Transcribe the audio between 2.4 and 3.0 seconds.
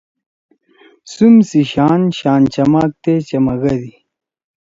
چماک